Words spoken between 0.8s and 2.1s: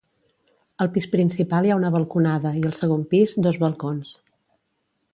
Al pis principal hi ha una